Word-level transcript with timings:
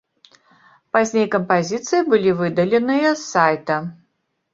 Пазней 0.95 1.27
кампазіцыі 1.35 2.01
былі 2.13 2.31
выдаленыя 2.39 3.13
з 3.21 3.21
сайта. 3.33 3.77